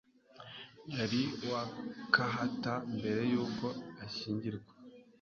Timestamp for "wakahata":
1.51-2.73